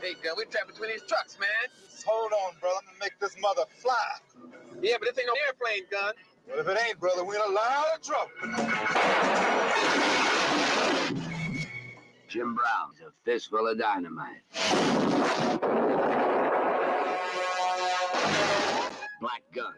[0.00, 1.48] Hey, Gunn, We're trapped between these trucks, man.
[1.90, 2.76] Just hold on, brother.
[2.80, 3.96] I'm gonna make this mother fly.
[4.82, 6.14] Yeah, but this ain't no airplane, Gunn.
[6.48, 8.30] Well, if it ain't, brother, we're in a lot of trouble.
[12.28, 14.42] Jim Brown's a fistful of dynamite.
[19.20, 19.74] Black Gunn.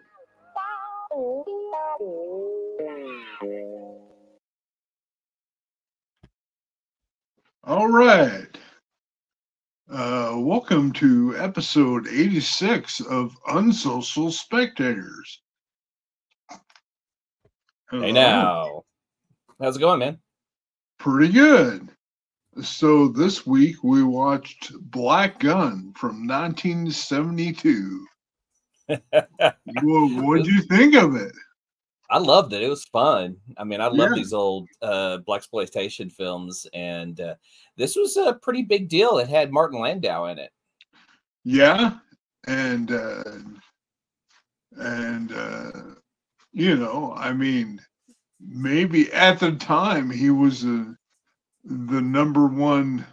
[7.64, 8.46] All right.
[9.92, 15.42] Uh, welcome to episode 86 of Unsocial Spectators.
[17.90, 18.84] Hey now.
[19.60, 20.18] How's it going, man?
[20.98, 21.90] Pretty good.
[22.62, 28.06] So this week we watched Black Gunn from 1972.
[28.88, 31.34] what did you think of it?
[32.12, 32.62] I loved it.
[32.62, 33.36] It was fun.
[33.56, 34.14] I mean, I love Yeah.
[34.14, 37.34] these old uh black exploitation films, and uh,
[37.76, 39.18] this was a pretty big deal.
[39.18, 40.50] It had Martin Landau in it.
[41.44, 41.98] Yeah,
[42.46, 43.24] and uh,
[44.78, 45.72] and uh,
[46.52, 47.80] you know, I mean,
[48.40, 50.94] maybe at the time he was a,
[51.64, 53.06] the number one,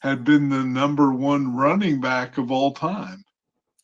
[0.00, 3.22] had been the number one running back of all time.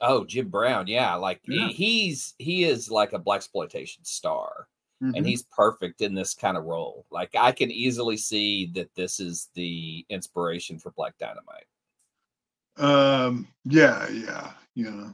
[0.00, 1.68] Oh, Jim Brown, yeah, like Yeah.
[1.68, 4.68] he's he is like a black exploitation star,
[5.02, 5.16] Mhm.
[5.16, 7.04] and he's perfect in this kind of role.
[7.10, 11.66] Like I can easily see that this is the inspiration for Black Dynamite.
[12.76, 15.10] Um, yeah, yeah, yeah,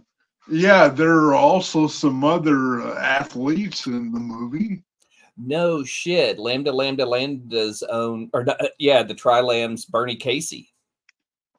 [0.51, 0.89] yeah.
[0.89, 4.83] There are also some other uh, athletes in the movie.
[5.39, 10.71] No shit, Lambda Lambda Lambda's own, or uh, yeah, the Tri Lambs, Bernie Casey.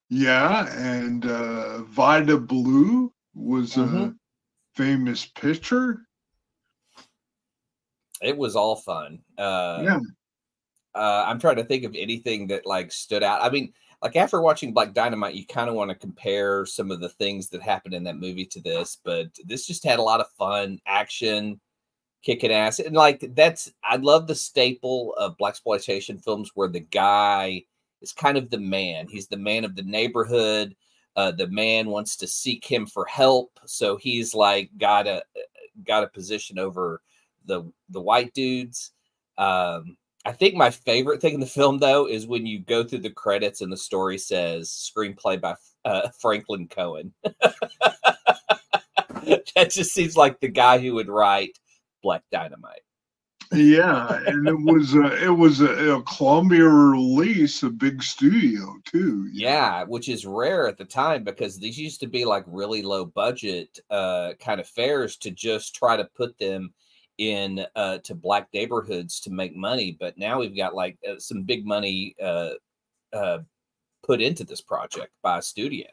[0.10, 4.12] Yeah, and uh, Vida Blue was Mhm.
[4.12, 4.16] a
[4.76, 6.02] famous pitcher.
[8.22, 9.20] it was all fun.
[9.38, 10.00] Uh, yeah,
[10.96, 13.44] uh, I'm trying to think of anything that like stood out.
[13.44, 17.02] I mean, like after watching Black Dynamite, you kind of want to compare some of
[17.02, 20.22] the things that happened in that movie to this, but this just had a lot
[20.22, 21.60] of fun, action,
[22.24, 26.80] kicking ass, and like that's I love the staple of black exploitation films where the
[26.80, 27.64] guy
[28.02, 29.08] is kind of the man.
[29.10, 30.76] He's the man of the neighborhood.
[31.16, 35.24] Uh, the man wants to seek him for help, so he's like got a
[35.86, 37.02] got a position over
[37.46, 38.92] the the white dudes.
[39.38, 43.00] Um, I think my favorite thing in the film, though, is when you go through
[43.00, 45.56] the credits and the story says screenplay by
[45.86, 47.12] uh, Franklin Coen.
[49.56, 51.60] that just seems like the guy who would write
[52.02, 52.82] Black Dynamite.
[53.52, 59.30] Yeah, and it was a, it was a, a Columbia release, a big studio too.
[59.32, 63.06] Yeah, which is rare at the time because these used to be like really low
[63.06, 66.74] budget uh, kind of fairs to just try to put them
[67.18, 69.96] in uh, to black neighborhoods to make money.
[70.00, 72.52] But now we've got like uh, some big money uh,
[73.14, 73.40] uh,
[74.04, 75.88] put into this project by a studio.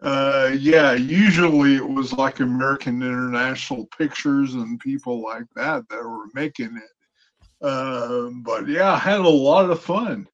[0.00, 6.26] Uh, yeah, usually it was like American International Pictures and people like that that were
[6.34, 7.66] making it.
[7.66, 10.28] Um, but yeah, I had a lot of fun.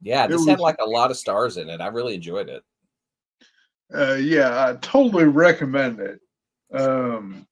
[0.00, 1.80] Yeah, this had like a lot of stars in it.
[1.80, 2.62] I really enjoyed it.
[3.94, 6.20] Uh, yeah, I totally recommend it.
[6.72, 7.46] Um,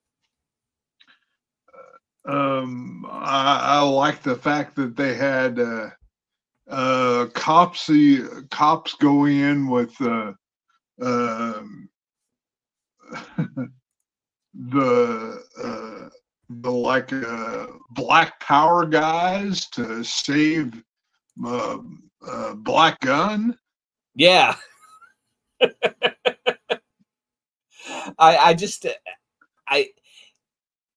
[2.24, 5.90] um, I, I like the fact that they had uh,
[6.68, 10.32] uh, cops, the cops going in with uh,
[11.02, 11.88] um,
[14.54, 16.08] the uh,
[16.48, 20.82] the like uh, black power guys to save
[21.44, 21.78] uh,
[22.26, 23.56] uh, Black Gunn.
[24.14, 24.56] Yeah.
[28.18, 28.90] I I just uh,
[29.68, 29.88] I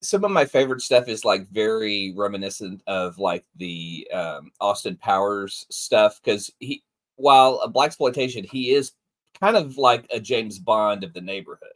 [0.02, 5.66] some of my favorite stuff is like very reminiscent of like the um, Austin Powers
[5.72, 6.84] stuff because he
[7.16, 8.92] while a black exploitation he is
[9.40, 11.70] kind of like a James Bond of the neighborhood.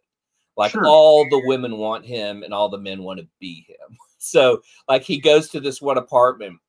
[0.57, 0.85] Like Sure.
[0.85, 3.97] all the women want him and all the men want to be him.
[4.21, 6.59] So like he goes to this one apartment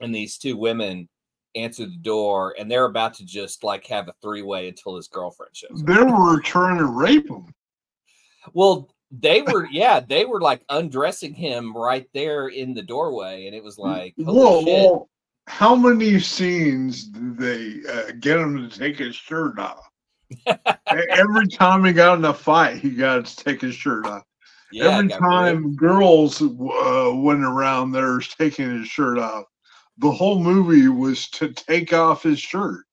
[0.00, 1.10] and these two women
[1.54, 5.06] answer the door and they're about to just like have a three way until his
[5.06, 5.86] girlfriend shows up.
[5.86, 7.52] They were trying to rape him.
[8.54, 13.54] Well, they were, yeah, they were like undressing him right there in the doorway, and
[13.54, 15.08] it was like, Whoa, whoa.
[15.48, 19.86] How many scenes did they uh, get him to take his shirt off?
[20.90, 24.24] Every time he got in a fight, he got to take his shirt off.
[24.70, 25.76] Yeah, Every time ripped.
[25.76, 29.44] girls uh, went around there taking his shirt off,
[29.98, 32.84] the whole movie was to take off his shirt.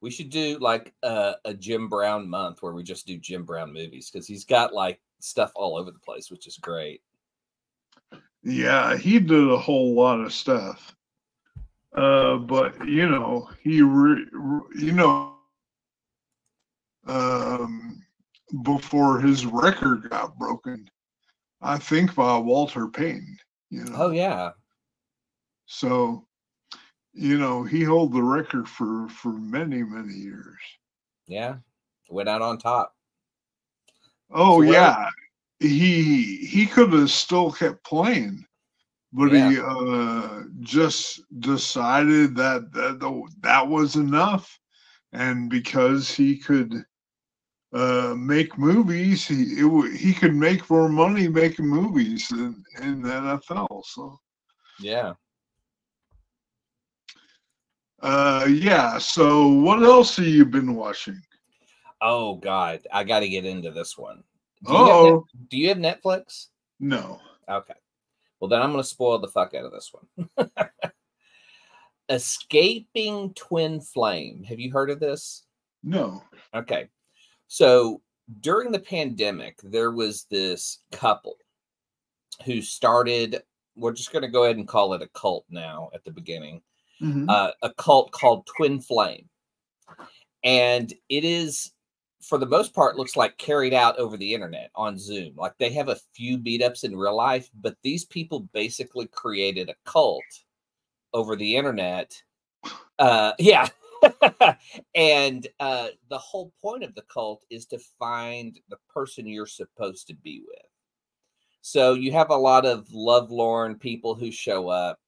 [0.00, 3.72] we should do like a, a Jim Brown month where we just do Jim Brown
[3.72, 7.02] movies because he's got like stuff all over the place, which is great.
[8.42, 10.94] Yeah, he did a whole lot of stuff.
[11.96, 15.36] Uh, but you know, he, re- re- you know,
[17.06, 18.02] um,
[18.62, 20.88] before his record got broken.
[21.62, 23.38] I think by Walter Payton.
[23.70, 24.52] You know, Oh yeah.
[25.66, 26.26] so
[27.14, 30.58] you know he held the record for for many many years.
[31.26, 31.56] Yeah.
[32.10, 32.94] Went out on top.
[34.30, 35.08] Oh So what- yeah,
[35.60, 38.44] he he could have still kept playing,
[39.12, 44.58] but he uh, just decided that that that was enough,
[45.12, 46.84] and because he could
[47.72, 53.08] uh, make movies, he it, he could make more money making movies in, in the
[53.08, 53.82] NFL.
[53.84, 54.20] So
[54.78, 55.14] Yeah.
[58.02, 58.98] uh, yeah.
[58.98, 61.20] So what else have you been watching?
[62.00, 64.22] Oh God, I got to get into this one.
[64.66, 66.48] Do you, have Net- Oh do you have Netflix?
[66.78, 67.74] no, Okay.
[68.38, 70.48] Well, then I'm going to spoil the fuck out of this one.
[72.08, 74.42] Escaping Twin Flame.
[74.44, 75.44] Have you heard of this?
[75.84, 76.22] no.
[76.54, 76.88] Okay.
[77.52, 78.00] So
[78.40, 81.36] during the pandemic, there was this couple
[82.46, 83.42] who started,
[83.76, 86.62] we're just going to go ahead and call it a cult now at the beginning,
[87.02, 87.28] Mhm.
[87.28, 89.28] uh, a cult called Twin Flame.
[90.42, 91.72] And it is,
[92.22, 95.36] for the most part, looks like carried out over the internet on Zoom.
[95.36, 99.74] Like they have a few meetups in real life, but these people basically created a
[99.84, 100.24] cult
[101.12, 102.16] over the internet.
[102.98, 103.68] Uh, yeah.
[104.94, 110.06] And uh, the whole point of the cult is to find the person you're supposed
[110.08, 110.66] to be with.
[111.60, 114.98] So you have a lot of lovelorn people who show up,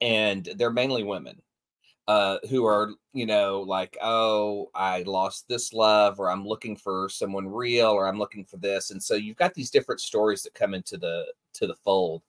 [0.00, 1.42] and they're mainly women
[2.06, 7.08] uh, who are, you know, like, oh, I lost this love, or I'm looking for
[7.08, 8.90] someone real, or I'm looking for this.
[8.90, 12.22] And so you've got these different stories that come into the to the fold.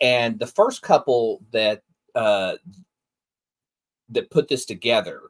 [0.00, 1.82] And the first couple that
[2.14, 2.56] uh,
[4.10, 5.22] that put this together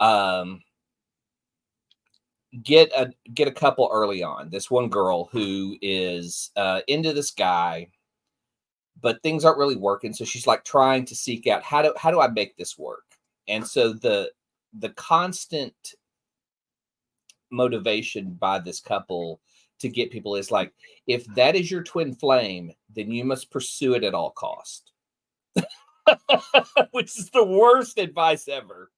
[0.00, 0.62] um
[2.62, 4.50] get a get a couple early on.
[4.50, 7.88] This one girl who is uh into this guy
[9.00, 12.10] but things aren't really working so she's like trying to seek out how do how
[12.10, 13.04] do i make this work?
[13.48, 14.30] And so the
[14.78, 15.94] the constant
[17.50, 19.40] motivation by this couple
[19.80, 20.72] to get people is like
[21.06, 24.92] if that is your twin flame then you must pursue it at all cost
[26.90, 28.90] which is the worst advice ever.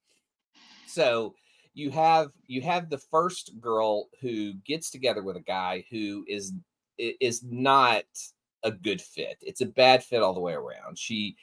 [0.87, 1.35] So
[1.75, 6.53] you have you have the first girl who gets together with a guy who is
[6.99, 8.05] is not
[8.63, 9.39] a good fit.
[9.41, 10.99] It's a bad fit all the way around.
[10.99, 11.37] She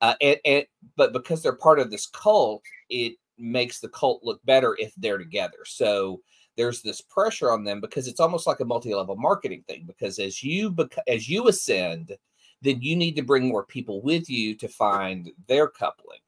[0.00, 0.66] uh and, and
[0.96, 5.18] but because they're part of this cult it makes the cult look better if they're
[5.18, 5.64] together.
[5.64, 6.20] So
[6.56, 10.42] there's this pressure on them because it's almost like a multi-level marketing thing because as
[10.42, 12.16] you bec- as you ascend
[12.62, 16.18] then you need to bring more people with you to find their coupling.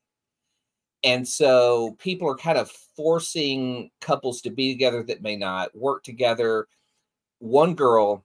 [1.03, 6.05] And so people are kind of forcing couples to be together that may not work
[6.05, 6.69] together.
[7.38, 8.25] One girl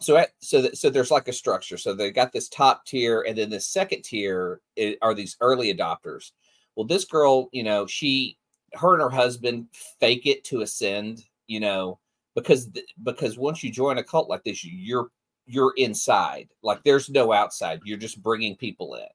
[0.00, 1.76] so at, so that, so there's like a structure.
[1.76, 4.60] So they got this top tier and then the second tier
[5.02, 6.32] are these early adopters.
[6.74, 8.38] Well this girl you know she
[8.74, 9.66] her and her husband
[9.98, 11.98] fake it to ascend you know
[12.34, 12.70] because
[13.02, 15.10] because once you join a cult like this you're
[15.50, 19.06] you're inside like there's no outside you're just bringing people in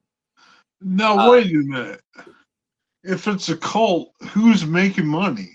[0.81, 2.01] Now Uh, wait a minute.
[3.03, 5.50] If it's a cult, who's making money?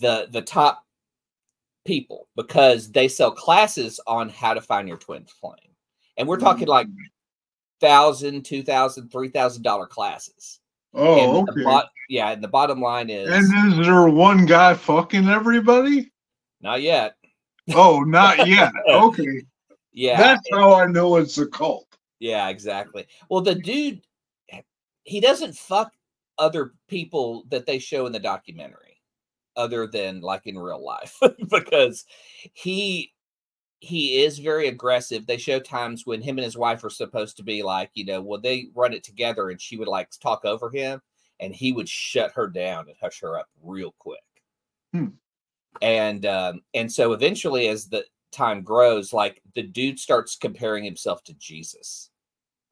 [0.00, 0.84] the the top
[1.86, 5.54] people because they sell classes on how to find your twin flame
[6.18, 6.86] and we're talking like
[7.80, 10.60] thousand two thousand three thousand dollar classes
[10.94, 11.64] Oh, and okay.
[11.64, 16.10] bot- yeah and the bottom line is And is there one guy fucking everybody?
[16.60, 17.16] not yet
[17.72, 18.72] Oh, not yet.
[18.88, 19.42] Okay.
[19.92, 21.86] yeah That's how I know it's a cult.
[22.18, 23.06] Yeah, exactly.
[23.28, 24.02] Well, the dude,
[25.04, 25.92] he doesn't fuck
[26.38, 29.00] other people that they show in the documentary,
[29.56, 31.18] other than like in real life,
[31.50, 32.04] because
[32.52, 33.12] he
[33.80, 35.26] he is very aggressive.
[35.26, 38.22] They show times when him and his wife are supposed to be like, you know,
[38.22, 41.02] well, they run it together, and she would like talk over him,
[41.40, 44.20] and he would shut her down and hush her up real quick.
[44.92, 45.08] Hmm.
[45.82, 51.22] And um, and so eventually, as the time grows, like the dude starts comparing himself
[51.24, 52.10] to Jesus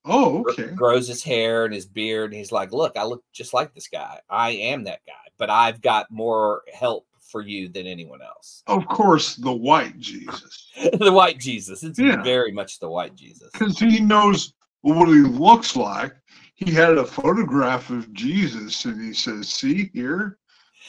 [0.05, 0.75] Oh, gr- okay.
[0.75, 3.87] grows his hair and his beard and he's like look i look just like this
[3.87, 8.65] guy i am that guy but i've got more help for you than anyone else
[8.67, 10.71] Of course, the white Jesus.
[10.95, 12.21] the white jesus it's Yeah.
[12.25, 16.15] very much the white jesus Because he knows what he looks like.
[16.57, 20.39] He had a photograph of Jesus and he says, See here,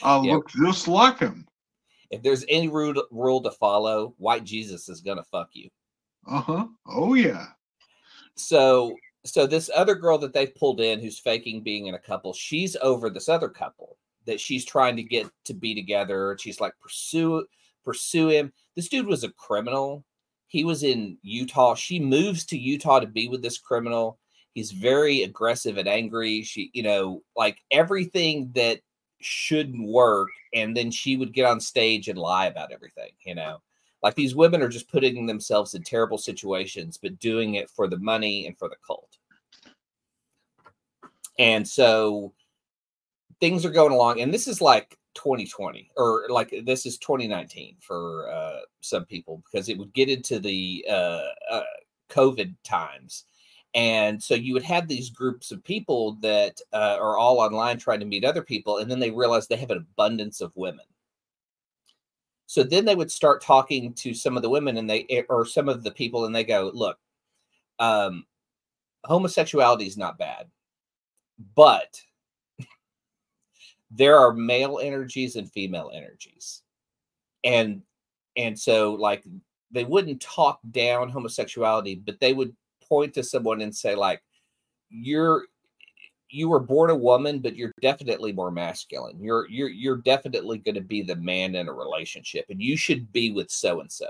[0.01, 0.33] I Yeah.
[0.33, 1.45] look just like him.
[2.13, 5.69] If there's any rule, rule to follow white jesus is gonna fuck you
[6.27, 6.67] Uh huh.
[6.87, 7.47] Oh, yeah.
[8.35, 12.33] so so this other girl that they've pulled in who's faking being in a couple
[12.33, 16.37] she's over this other couple that she's trying to get to be together.
[16.39, 17.45] She's like pursue
[17.83, 18.53] pursue him.
[18.75, 20.05] This dude was a criminal.
[20.47, 21.75] He was in Utah.
[21.75, 24.19] She moves to Utah to be with this criminal.
[24.53, 26.43] He's very aggressive and angry.
[26.43, 28.79] She, you know, like everything that
[29.23, 30.29] shouldn't work.
[30.53, 33.61] And then she would get on stage and lie about everything, you know.
[34.01, 37.99] Like these women are just putting themselves in terrible situations, but doing it for the
[37.99, 39.17] money and for the cult.
[41.39, 42.33] And so
[43.39, 44.19] things are going along.
[44.19, 49.69] And this is like 2020 or like this is 2019 for uh, some people because
[49.69, 51.63] it would get into the uh, uh,
[52.09, 53.25] COVID times.
[53.75, 57.99] And so you would have these groups of people that uh, are all online trying
[58.01, 60.85] to meet other people, and then they realize they have an abundance of women.
[62.45, 65.45] So then they would start talking to some of the women, and they eh, or
[65.45, 66.99] some of the people, and they go, "Look,
[67.79, 68.25] um,
[69.05, 70.47] homosexuality is not bad,
[71.55, 71.99] but
[73.91, 76.63] there are male energies and female energies
[77.43, 77.81] and
[78.37, 79.23] and so like
[79.71, 82.55] they wouldn't talk down homosexuality but they would
[82.93, 84.21] point to someone and say like
[84.89, 85.45] you're
[86.29, 89.17] you were born a woman but you're definitely more masculine.
[89.19, 93.11] You're you're you're definitely going to be the man in a relationship and you should
[93.11, 94.09] be with so and so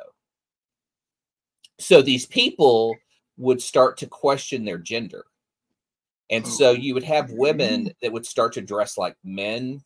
[1.80, 2.96] so these people
[3.38, 5.25] would start to question their gender.
[6.30, 9.82] And so you would have women that would start to dress like men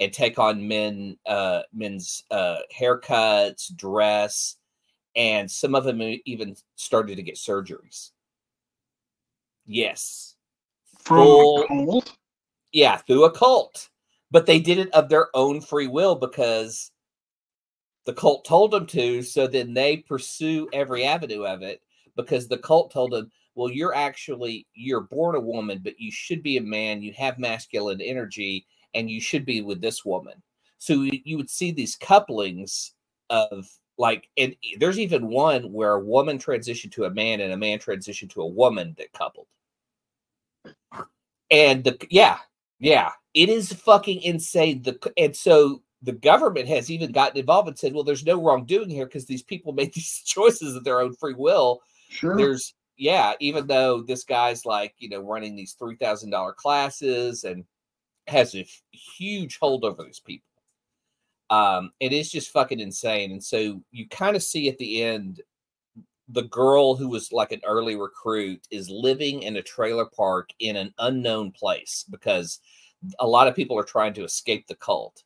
[0.00, 4.56] and take on men uh men's uh haircuts, dress,
[5.16, 8.10] and some of them even started to get surgeries.
[9.66, 10.36] Yes.
[11.00, 12.16] From Full- a cult?
[12.72, 13.88] Yeah, through a cult.
[14.30, 16.92] But they did it of their own free will because
[18.06, 19.22] the cult told them to.
[19.22, 21.82] So then they pursue every avenue of it
[22.16, 26.42] because the cult told them, well, you're actually you're born a woman, but you should
[26.42, 27.02] be a man.
[27.02, 30.40] You have masculine energy, and you should be with this woman.
[30.78, 32.94] So you would see these couplings
[33.28, 33.68] of
[34.00, 37.78] like, and there's even one where a woman transitioned to a man and a man
[37.78, 39.46] transitioned to a woman that coupled.
[41.50, 42.38] And the yeah,
[42.78, 44.82] yeah, it is fucking insane.
[44.82, 48.88] The and so the government has even gotten involved and said, well, there's no wrongdoing
[48.88, 51.80] here because these people made these choices of their own free will
[52.10, 52.36] Sure.
[52.36, 57.64] there's yeah even though this guy's like you know running these $3000 classes and
[58.26, 60.44] has a huge hold over these people
[61.50, 65.40] um it is just fucking insane and so you kind of see at the end
[66.28, 70.76] the girl who was like an early recruit is living in a trailer park in
[70.76, 72.60] an unknown place because
[73.18, 75.24] a lot of people are trying to escape the cult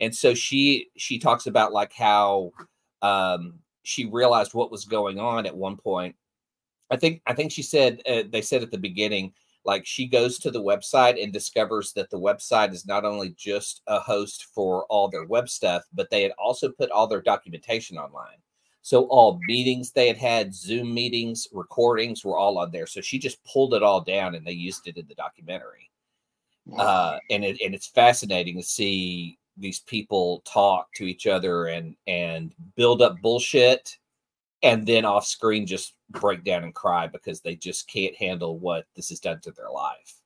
[0.00, 2.52] and so she she talks about like how
[3.02, 6.16] um she realized what was going on at one point.
[6.90, 9.32] I think I think she said uh, they said at the beginning
[9.64, 13.82] like she goes to the website and discovers that the website is not only just
[13.86, 17.96] a host for all their web stuff, but they had also put all their documentation
[17.96, 18.36] online.
[18.82, 22.86] So all meetings they had had, Zoom meetings, recordings were all on there.
[22.86, 25.90] So she just pulled it all down and they used it in the documentary.
[26.76, 31.94] Uh, and it and it's fascinating to see these people talk to each other and
[32.06, 33.98] and build up bullshit
[34.62, 38.86] and then off screen just break down and cry because they just can't handle what
[38.94, 40.20] this has done to their life.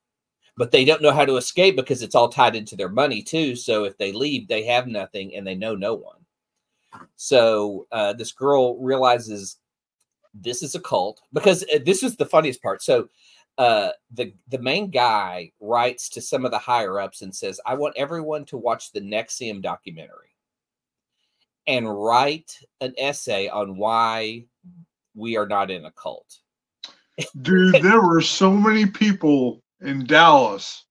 [0.57, 3.55] But they don't know how to escape because it's all tied into their money too.
[3.55, 6.19] So if they leave, they have nothing and they know no one.
[7.17, 9.59] So uh, this girl realizes
[10.35, 12.83] this is a cult because uh, this is the funniest part.
[12.83, 13.09] So
[13.57, 17.75] uh, the the main guy writes to some of the higher ups and says, "I
[17.75, 20.29] want everyone to watch the NXIVM documentary
[21.67, 24.45] and write an essay on why
[25.19, 26.39] we are not in a cult."
[27.43, 30.85] Dude, there were so many people in Dallas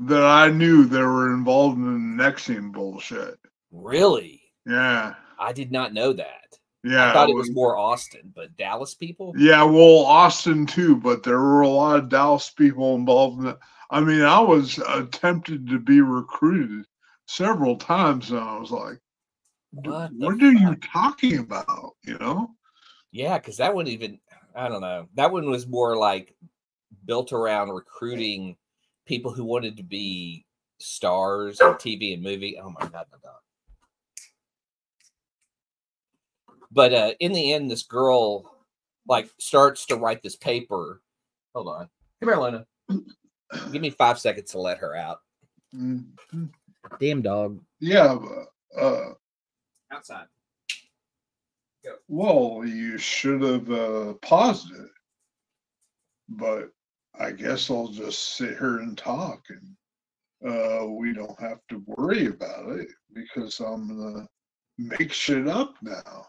[0.00, 3.38] that I knew that were involved in the NXIVM bullshit.
[3.70, 5.14] Really, Yeah.
[5.38, 6.58] I did not know that.
[6.84, 7.10] Yeah.
[7.10, 9.34] I thought it was more Austin, but Dallas people.
[9.36, 13.58] Yeah, well, Austin too, but there were a lot of Dallas people involved in it.
[13.90, 16.86] I mean, I was attempted to be recruited
[17.26, 18.98] several times, and I was like,
[19.72, 20.10] What?
[20.14, 22.50] "What are you talking about?" You know?
[23.12, 24.18] Yeah, because that one even
[24.54, 25.08] I don't know.
[25.14, 26.34] That one was more like
[27.04, 28.56] built around recruiting
[29.06, 30.44] people who wanted to be
[30.78, 32.58] stars on TV and movie.
[32.62, 33.40] Oh my god, my dog.
[36.70, 38.50] But uh in the end, this girl
[39.08, 41.00] like starts to write this paper.
[41.54, 41.88] Hold on.
[42.20, 42.66] Come here, Lena.
[43.72, 45.18] Give me five seconds to let her out.
[45.74, 46.04] Mhm.
[47.00, 47.60] Damn dog.
[47.80, 48.16] Yeah.
[48.16, 49.14] but, Uh,
[49.90, 50.26] Outside.
[52.08, 54.90] Well, you should have uh, paused it,
[56.28, 56.70] but
[57.18, 59.44] I guess I'll just sit here and talk.
[59.48, 64.26] And uh, we don't have to worry about it because I'm gonna
[64.78, 66.26] make shit up now.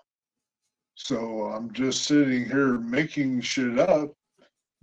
[0.96, 4.14] So I'm just sitting here making shit up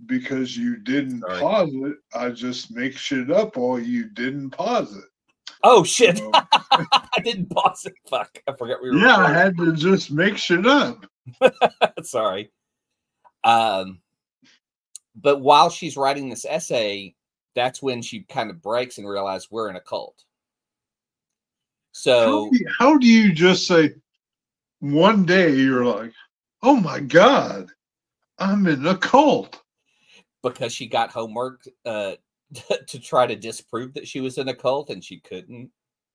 [0.05, 1.39] because you didn't Sorry.
[1.39, 1.97] pause it.
[2.13, 5.05] I just make shit up while you didn't pause it.
[5.63, 6.17] Oh shit!
[6.17, 6.31] So,
[6.91, 7.93] I didn't pause it.
[8.09, 8.41] Fuck!
[8.47, 8.97] I forgot we were.
[8.97, 11.05] yeah, I had to just make shit up.
[12.03, 12.51] Sorry.
[13.43, 13.99] Um,
[15.15, 17.15] but while she's writing this essay,
[17.55, 20.23] that's when she kind of breaks and realizes we're in a cult.
[21.91, 23.93] So how, do you, how do you just say
[24.79, 26.13] one day you're like,
[26.63, 27.69] oh my god,
[28.37, 29.61] I'm in a cult?
[30.43, 32.13] because she got homework uh,
[32.87, 35.69] to try to disprove that she was in a cult and she couldn't.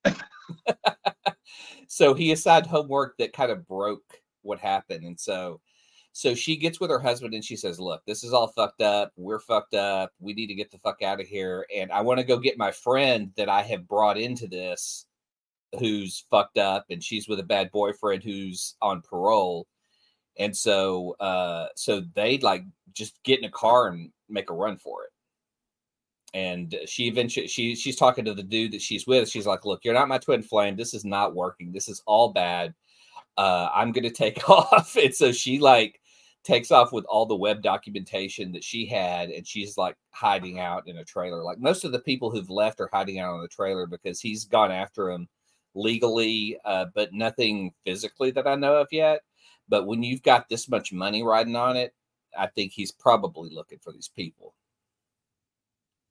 [1.87, 5.03] so he assigned homework that kind of broke what happened.
[5.03, 5.59] And so
[6.15, 9.11] so she gets with her husband and she says, Look, this is all fucked up.
[9.17, 10.11] We're fucked up.
[10.21, 11.65] We need to get the fuck out of here.
[11.75, 15.07] And I want to go get my friend that I have brought into this
[15.77, 19.67] who's fucked up and she's with a bad boyfriend who's on parole.
[20.39, 24.77] And so uh so they like just get in a car and make a run
[24.77, 25.09] for it.
[26.35, 29.29] And she eventually she she's talking to the dude that she's with.
[29.29, 30.75] She's like, "Look, you're not my twin flame.
[30.75, 31.71] This is not working.
[31.71, 32.73] This is all bad.
[33.37, 36.01] Uh, I'm gonna take off." And so she like
[36.43, 40.87] takes off with all the web documentation that she had, and she's like hiding out
[40.87, 41.41] in a trailer.
[41.41, 44.43] Like most of the people who've left are hiding out on the trailer because he's
[44.43, 45.29] gone after them
[45.73, 49.21] legally, uh, but nothing physically that I know of yet.
[49.69, 51.93] But when you've got this much money riding on it,
[52.37, 54.53] I think he's probably looking for these people.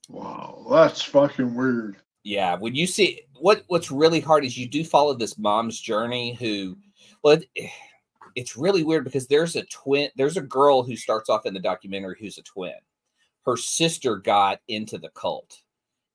[0.08, 1.96] Wow, that's fucking weird.
[2.24, 6.34] Yeah, when you see what what's really hard is you do follow this mom's journey
[6.34, 6.76] who
[7.22, 7.70] well it,
[8.34, 11.60] it's really weird because there's a twin there's a girl who starts off in the
[11.60, 12.74] documentary who's a twin.
[13.44, 15.60] Her sister got into the cult.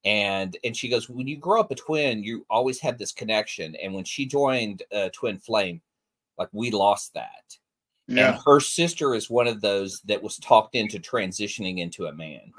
[0.06, 3.76] And and she goes when you grow up a twin you always have this connection
[3.76, 5.82] and when she joined uh, Twin Flame
[6.38, 7.58] like we lost that.
[8.08, 12.14] Yeah, And her sister is one of those that was talked into transitioning into a
[12.14, 12.54] man.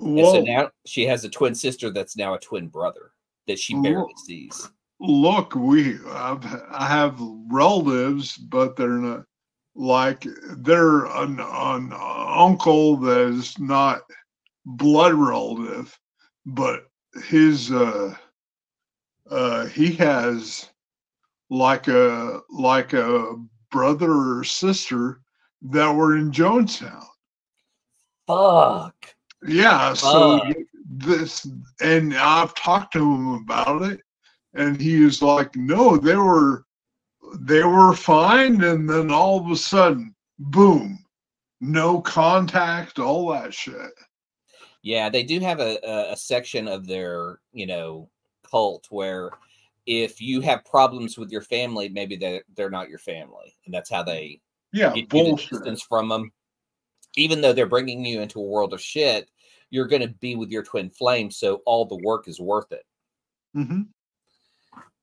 [0.00, 3.12] So now she has a twin sister that's now a twin brother
[3.46, 4.24] that she barely Whoa.
[4.24, 4.70] sees.
[4.98, 9.24] look, we I've, I have relatives, but they're not
[9.74, 10.26] like
[10.58, 14.00] they're an, an uncle that is not
[14.64, 15.98] blood relative,
[16.46, 16.86] but
[17.24, 18.14] his uh
[19.30, 20.70] uh he has
[21.50, 23.36] like a like a
[23.70, 25.20] brother or sister
[25.62, 27.04] that were in Jonestown.
[28.26, 29.14] Fuck.
[29.46, 30.56] Yeah, so Fuck.
[30.88, 31.46] this
[31.80, 34.00] and I've talked to him about it
[34.54, 36.64] and he is like, no, they were
[37.38, 41.04] they were fine, and then all of a sudden, boom,
[41.60, 43.92] no contact, all that shit.
[44.82, 48.08] Yeah, they do have a, a, a section of their, you know,
[48.50, 49.30] cult where
[49.86, 53.54] if you have problems with your family, maybe they're, they're not your family.
[53.64, 54.40] And that's how they
[54.72, 55.50] Yeah, get bullshit.
[55.50, 56.32] distance from them.
[57.16, 59.30] Even though they're bringing you into a world of shit,
[59.70, 61.30] you're going to be with your twin flame.
[61.30, 62.84] So all the work is worth it.
[63.54, 63.82] hmm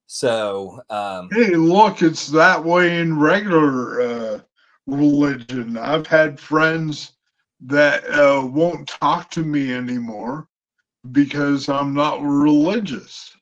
[0.08, 4.40] So, um, Hey, look, it's that way in regular uh,
[4.86, 5.78] religion.
[5.78, 7.14] I've had friends
[7.62, 10.48] that uh, won't talk to me anymore
[11.12, 13.36] because I'm not religious.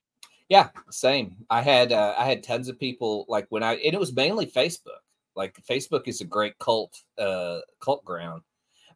[0.49, 1.37] Yeah, same.
[1.49, 4.45] I had uh, I had tons of people like when I and it was mainly
[4.45, 5.01] Facebook.
[5.35, 8.43] Like Facebook is a great cult uh cult ground,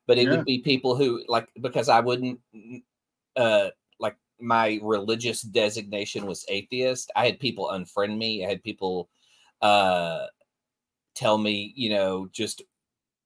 [0.10, 0.32] but it Yeah.
[0.32, 2.41] would be people who like because I wouldn't
[3.36, 3.69] uh
[4.00, 7.12] like my religious designation was atheist.
[7.15, 8.45] I had people unfriend me.
[8.45, 9.10] I had people
[9.62, 10.28] uh
[11.15, 12.62] tell me, you know, just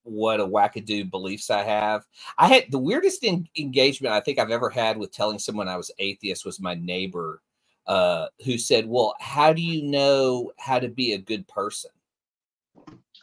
[0.03, 2.05] what a wackadoo beliefs I have.
[2.37, 5.77] I had the weirdest en- engagement I think I've ever had with telling someone I
[5.77, 7.41] was atheist was my neighbor
[7.87, 11.91] uh, who said, "Well, how do you know how to be a good person?"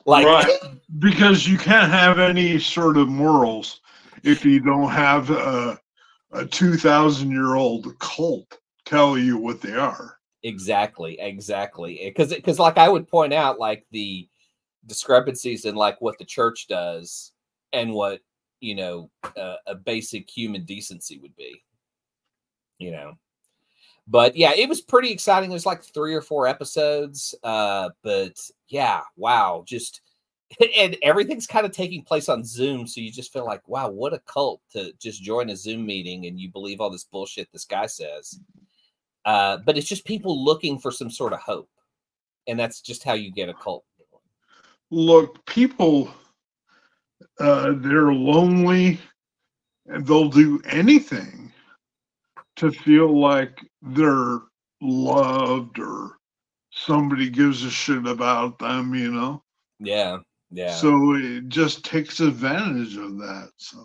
[0.06, 0.58] Like, right.
[0.98, 3.80] Because you can't have any sort of morals
[4.22, 5.78] if you don't have a,
[6.32, 10.18] a 2,000 year old cult tell you what they are.
[10.42, 14.28] exactly, exactly, because because like I would point out like the
[14.86, 17.32] discrepancies in like what the church does
[17.72, 18.20] and what
[18.60, 21.62] you know uh, a basic human decency would be,
[22.78, 23.12] you know.
[24.08, 25.50] But yeah, it was pretty exciting.
[25.50, 27.34] It was like three or four episodes.
[27.42, 30.00] Uh, but yeah, wow, just
[30.76, 34.12] and everything's kind of taking place on Zoom, so you just feel like, wow, what
[34.12, 37.64] a cult to just join a Zoom meeting and you believe all this bullshit this
[37.64, 38.40] guy says.
[39.24, 41.70] Uh, but it's just people looking for some sort of hope,
[42.48, 43.84] and that's just how you get a cult.
[44.90, 46.12] Look, people,
[47.38, 48.98] uh, they're lonely
[49.86, 51.39] and they'll do anything
[52.60, 54.40] to feel like they're
[54.82, 56.18] loved or
[56.70, 59.42] somebody gives a shit about them, you know.
[59.78, 60.18] Yeah.
[60.50, 60.74] Yeah.
[60.74, 63.48] So it just takes advantage of that.
[63.56, 63.82] So,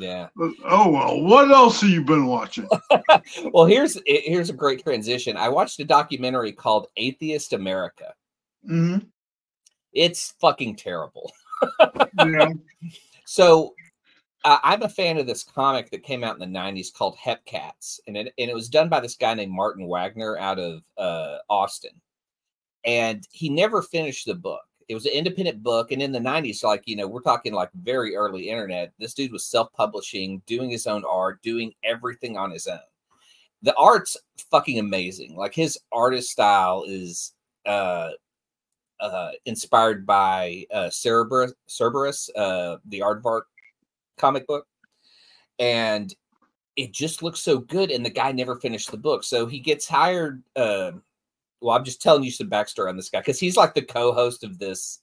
[0.00, 0.28] yeah.
[0.64, 1.20] oh well.
[1.20, 2.66] What else have you been watching?
[3.52, 5.36] well, here's here's a great transition.
[5.36, 8.14] I watched a documentary called Atheist America.
[8.66, 8.98] hmm
[9.92, 11.32] It's fucking terrible.
[12.24, 12.50] Yeah.
[13.26, 13.74] So
[14.46, 17.98] uh, I'm a fan of this comic that came out in the 90s called Hepcats.
[18.06, 21.38] And it, and it was done by this guy named Martin Wagner out of uh,
[21.50, 21.90] Austin.
[22.84, 24.62] And he never finished the book.
[24.88, 25.90] It was an independent book.
[25.90, 28.92] And in the 90s, like, you know, we're talking like very early internet.
[29.00, 32.78] This dude was self publishing, doing his own art, doing everything on his own.
[33.62, 34.16] The art's
[34.52, 35.34] fucking amazing.
[35.34, 37.32] Like his artist style is
[37.66, 38.10] uh
[38.98, 43.42] uh, inspired by uh, Cerebus, Cerebus uh, the Aardvark
[44.16, 44.66] comic book,
[45.58, 46.14] and
[46.76, 47.90] it just looks so good.
[47.90, 50.42] And the guy never finished the book, so he gets hired.
[50.54, 50.92] Uh,
[51.60, 54.44] well, I'm just telling you some backstory on this guy because he's like the co-host
[54.44, 55.00] of this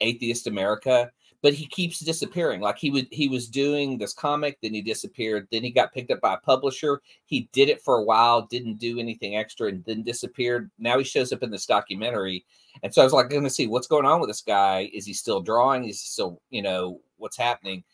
[0.00, 1.10] Atheist America,
[1.42, 2.60] but he keeps disappearing.
[2.60, 5.48] Like he would, he was doing this comic, then he disappeared.
[5.52, 7.02] Then he got picked up by a publisher.
[7.26, 10.70] He did it for a while, didn't do anything extra, and then disappeared.
[10.78, 12.46] Now he shows up in this documentary
[12.82, 14.90] and so I was like, going to see what's going on with this guy.
[14.92, 15.84] Is he still drawing?
[15.84, 17.84] Is he still, you know, what's happening?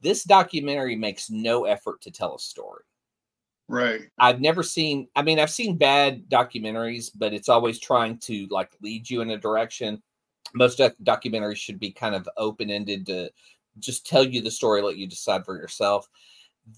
[0.00, 2.82] This documentary makes no effort to tell a story.
[3.68, 4.02] Right.
[4.18, 8.70] I've never seen, I mean, I've seen bad documentaries, but it's always trying to like
[8.80, 10.02] lead you in a direction.
[10.54, 13.30] Most doc- documentaries should be kind of open ended to
[13.78, 16.08] just tell you the story, let you decide for yourself.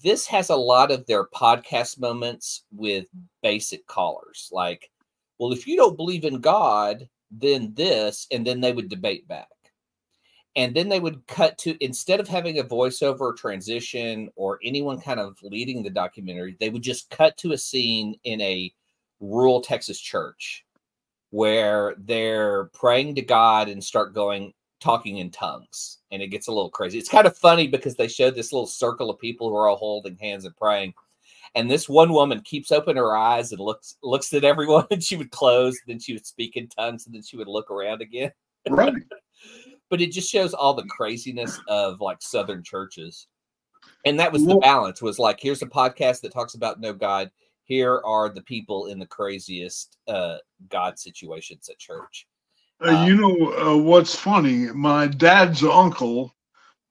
[0.03, 3.05] This has a lot of their podcast moments with
[3.41, 4.89] basic callers, like,
[5.37, 9.47] well, if you don't believe in God, then this, and then they would debate back.
[10.55, 14.99] And then they would cut to instead of having a voiceover or transition or anyone
[14.99, 18.73] kind of leading the documentary, they would just cut to a scene in a
[19.19, 20.65] rural Texas church
[21.29, 25.99] where they're praying to God and start going talking in tongues.
[26.11, 26.97] And it gets a little crazy.
[26.97, 29.75] It's kind of funny because they showed this little circle of people who are all
[29.75, 30.93] holding hands and praying
[31.55, 35.15] and this one woman keeps open her eyes and looks looks at everyone and she
[35.15, 38.31] would close then she would speak in tongues and then she would look around again
[38.69, 38.93] Right.
[39.89, 43.27] but it just shows all the craziness of like southern churches
[44.05, 47.29] and that was the balance was like here's a podcast that talks about no god
[47.65, 50.37] here are the people in the craziest uh
[50.69, 52.27] god situations at church
[52.85, 54.67] Uh, you know uh, what's funny?
[54.73, 56.33] My dad's uncle,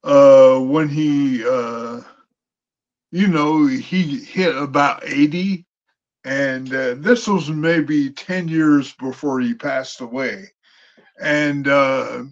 [0.03, 2.01] uh, when he, uh,
[3.11, 5.65] you know, he hit about 80,
[6.25, 10.51] and uh, this was maybe 10 years before he passed away.
[11.19, 12.25] And uh,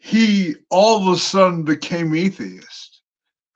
[0.00, 3.02] he all of a sudden became atheist,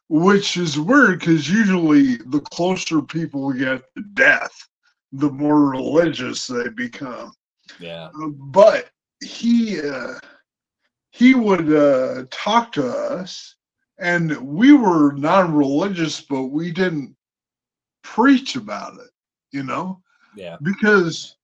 [0.08, 4.54] which is weird because usually the closer people get to death,
[5.12, 7.32] the more religious they become.
[7.80, 8.10] Yeah.
[8.36, 8.90] But
[9.24, 10.18] he uh,
[11.10, 13.56] he would uh, talk to us,
[13.98, 17.16] and we were non-religious, but we didn't
[18.02, 19.10] preach about it,
[19.50, 20.02] you know,
[20.36, 20.56] yeah.
[20.62, 21.36] Because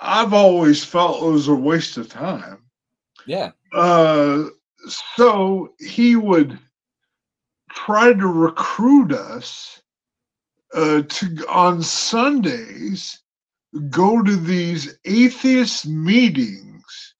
[0.00, 2.62] I've always felt it was a waste of time.
[3.26, 4.44] Yeah Uh,
[4.88, 6.58] so he would
[7.70, 9.82] try to recruit us
[10.74, 13.20] uh, to on Sundays
[13.90, 17.14] go to these atheist meetings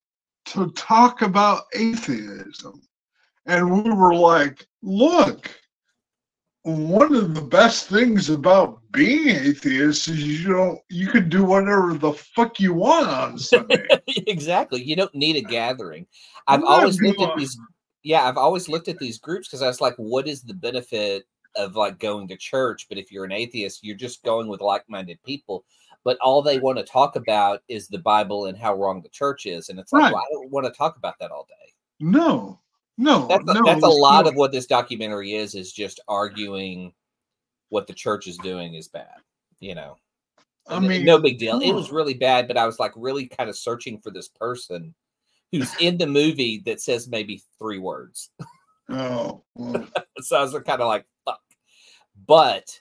[0.47, 2.81] to talk about atheism.
[3.47, 5.51] And we were like, look,
[6.63, 11.95] one of the best things about being atheist is you don't you can do whatever
[11.95, 13.96] the fuck you want on Sunday.
[14.27, 14.83] Exactly.
[14.83, 16.07] You don't need a gathering.
[16.47, 17.59] I've always looked at these.
[18.03, 21.27] Yeah, I've always looked at these groups because I was like, what is the benefit
[21.57, 22.87] of like going to church?
[22.89, 25.65] But if you're an atheist, you're just going with like-minded people.
[26.05, 29.45] But all they want to talk about is the Bible and how wrong the church
[29.47, 30.13] is, and it's like, Right.
[30.13, 31.73] well, I don't want to talk about that all day.
[31.99, 32.61] no,
[32.99, 33.63] no, That's a, no.
[33.65, 34.29] that's a lot not.
[34.29, 35.55] of what this documentary is.
[35.57, 36.93] Is just arguing
[37.71, 39.17] what the church is doing is bad.
[39.59, 39.97] You know.
[40.69, 41.61] I mean, no big deal.
[41.61, 44.95] It was really bad, but I was like really kind of searching for this person
[45.53, 48.31] who's in the movie that says maybe three words.
[48.89, 49.87] Oh, well,
[50.21, 51.41] so I was kind of like, fuck.
[52.27, 52.81] But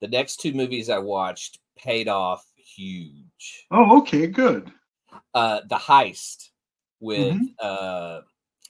[0.00, 3.66] the next two movies I watched paid off huge.
[3.70, 4.70] oh, okay, good.
[5.34, 6.50] Uh, the Heist
[7.00, 7.54] with Mhm.
[7.60, 8.20] uh,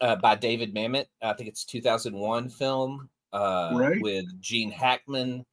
[0.00, 1.06] uh, by David Mamet.
[1.22, 4.00] I think it's 2001 film uh, Right.
[4.02, 5.44] with Gene Hackman,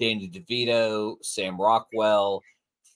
[0.00, 2.42] Danny DeVito, Sam Rockwell.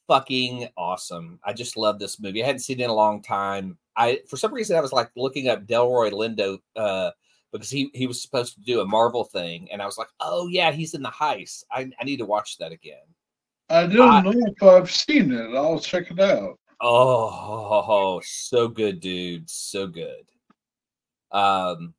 [0.08, 1.38] Fucking awesome!
[1.44, 2.42] I just love this movie.
[2.42, 3.78] I hadn't seen it in a long time.
[3.96, 7.10] I for some reason I was like looking up Delroy Lindo uh,
[7.52, 10.48] because he he was supposed to do a Marvel thing, and I was like, oh
[10.48, 11.64] yeah, he's in the heist.
[11.70, 13.06] I I need to watch that again.
[13.70, 15.54] I don't I- know if I've seen it.
[15.54, 16.58] I'll check it out.
[16.80, 19.48] Oh, so good, dude.
[19.48, 20.24] So good.
[21.30, 21.94] Um,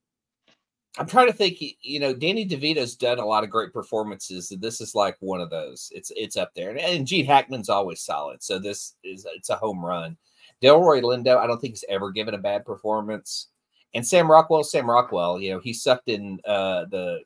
[0.97, 1.57] I'm trying to think.
[1.81, 5.41] You know, Danny DeVito's done a lot of great performances, and this is like one
[5.41, 5.91] of those.
[5.93, 8.43] It's it's up there, and, and Gene Hackman's always solid.
[8.43, 10.17] So this is it's a home run.
[10.61, 13.49] Delroy Lindo, I don't think he's ever given a bad performance.
[13.95, 17.19] And Sam Rockwell, Sam Rockwell, you know, he sucked in uh, the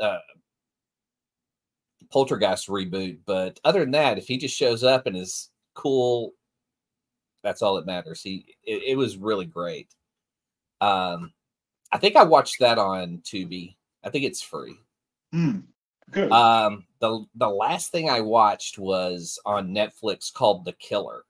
[0.00, 0.18] uh,
[2.10, 6.32] Poltergeist reboot, but other than that, if he just shows up and is cool
[7.42, 8.22] that's all that matters.
[8.22, 9.88] He it, it was really great.
[10.80, 11.32] Um,
[11.92, 13.76] I think I watched that on Tubi.
[14.04, 14.76] I think it's free.
[15.32, 15.60] Hmm.
[16.10, 16.32] Good.
[16.32, 21.24] Um, the the last thing I watched was on Netflix called The Killer.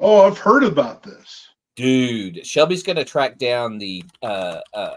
[0.00, 1.48] oh, I've heard about this.
[1.76, 4.96] Dude, Shelby's gonna track down the uh, uh,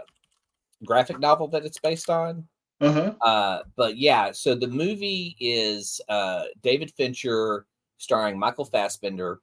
[0.86, 2.48] graphic novel that it's based on.
[2.80, 3.14] Uh huh.
[3.22, 7.66] Uh, but yeah, so the movie is uh, David Fincher
[7.98, 9.40] starring Michael Fassbender.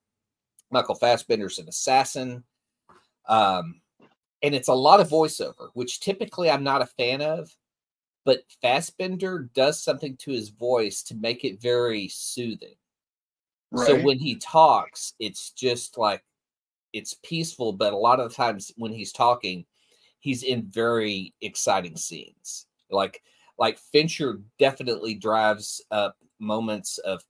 [0.71, 2.43] Michael Fassbender's an assassin.
[3.29, 3.82] Um,
[4.43, 7.55] and it's a lot of voiceover, which typically I'm not a fan of.
[8.25, 12.77] But Fassbender does something to his voice to make it very soothing.
[13.73, 13.87] Right.
[13.87, 16.23] So when he talks, it's just like
[16.93, 19.65] it's peaceful, but a lot of the times when he's talking,
[20.21, 22.67] he's in very exciting scenes.
[22.91, 23.23] Like
[23.59, 27.23] like Fincher definitely drives up moments of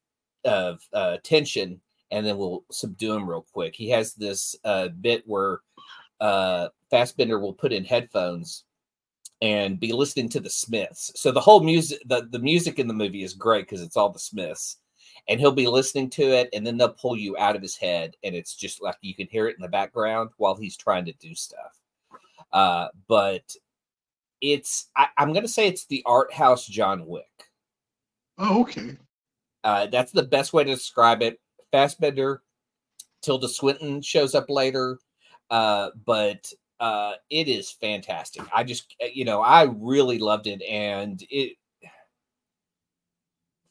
[0.44, 3.74] of uh, tension and then will subdue him real quick.
[3.74, 5.60] He has this uh, bit where
[6.22, 8.64] uh, Fassbender will put in headphones
[9.42, 11.10] and be listening to the Smiths.
[11.16, 14.08] So the whole music, the, the music in the movie is great because it's all
[14.08, 14.76] the Smiths.
[15.28, 18.16] And he'll be listening to it, and then they'll pull you out of his head,
[18.24, 21.12] and it's just like you can hear it in the background while he's trying to
[21.14, 21.78] do stuff.
[22.52, 23.54] Uh, but
[24.40, 27.26] it's, I, I'm going to say it's the art house John Wick.
[28.38, 28.96] oh, okay.
[29.64, 31.40] Uh, that's the best way to describe it.
[31.70, 32.42] Fassbender,
[33.22, 34.98] Tilda Swinton shows up later,
[35.50, 38.42] uh, but uh, it is fantastic.
[38.52, 41.56] I just, uh, you know, I really loved it, and it.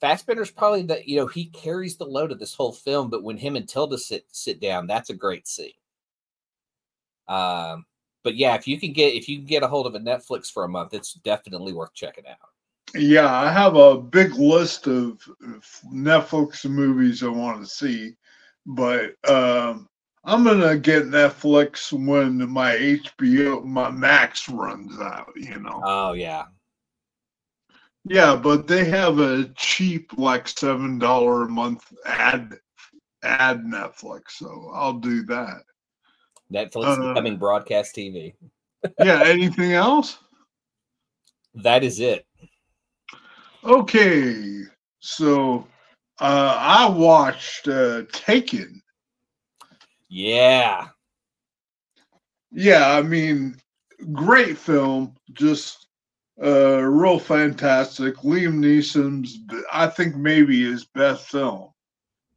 [0.02, 3.38] Fassbender's probably the, you know, he carries the load of this whole film, but when
[3.38, 5.74] him and Tilda sit sit down, that's a great scene.
[7.28, 7.86] Um,
[8.24, 10.52] but yeah, if you can get if you can get a hold of a Netflix
[10.52, 12.38] for a month, it's definitely worth checking out.
[12.94, 15.22] Yeah, I have a big list of
[15.94, 18.16] Netflix movies I want to see,
[18.66, 19.88] but um,
[20.24, 25.32] I'm gonna get Netflix when my HBO, my Max runs out.
[25.36, 25.82] You know.
[25.84, 26.46] Oh yeah,
[28.06, 32.60] Yeah, but they have a cheap, like seven dollar a month ad
[33.24, 35.64] ad Netflix, so I'll do that.
[36.52, 38.34] Netflix Uh, becoming broadcast TV.
[39.00, 39.24] Yeah.
[39.26, 40.20] anything else?
[41.56, 42.26] That is it.
[43.64, 44.64] Okay,
[45.00, 45.68] so
[46.20, 48.81] uh, I watched uh, Taken.
[50.12, 50.90] Yeah.
[52.52, 53.56] Yeah, I mean,
[54.12, 55.88] great film, just
[56.44, 58.16] uh, real fantastic.
[58.18, 59.40] Liam Neeson's,
[59.72, 61.70] I think, maybe his best film.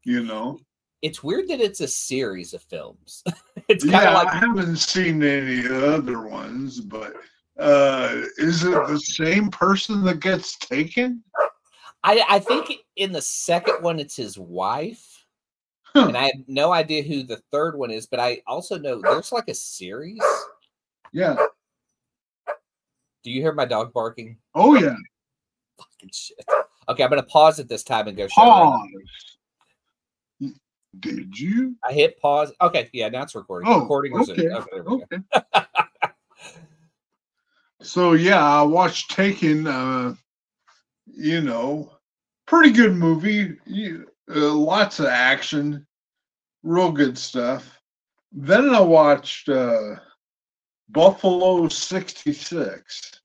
[0.04, 0.60] You know,
[1.02, 3.24] It's weird that it's a series of films.
[3.68, 7.14] it's kind yeah, of I haven't seen any other ones, but
[7.58, 11.24] uh, is it the same person that gets taken?
[12.04, 15.13] I, I think in the second one it's his wife.
[15.96, 16.09] Huh.
[16.09, 19.30] And I have no idea who the third one is, but I also know there's
[19.30, 20.20] like a series.
[21.12, 21.37] Yeah.
[23.22, 24.37] Do you hear my dog barking?
[24.54, 24.96] Oh yeah.
[25.78, 26.44] Fucking shit.
[26.88, 28.26] Okay, I'm gonna pause at this time and go.
[28.28, 28.88] Pause.
[31.00, 31.76] Did you?
[31.83, 32.52] I hit pause.
[32.61, 33.68] Okay, yeah, now it's recording.
[33.68, 35.02] Oh, recording okay, Okay, there we go.
[35.02, 35.18] Okay.
[37.80, 39.66] so yeah, I watched Taken.
[39.66, 40.14] Uh,
[41.07, 41.92] you know,
[42.46, 43.57] pretty good movie.
[43.66, 45.87] You, uh, lots of action,
[46.62, 47.80] real good stuff.
[48.32, 49.96] Then I watched uh,
[50.88, 53.20] Buffalo '66.